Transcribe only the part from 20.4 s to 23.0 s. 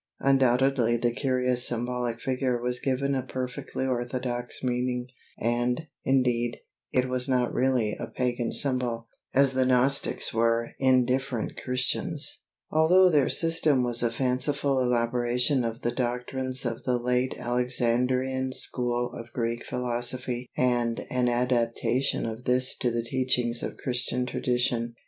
and an adaptation of this to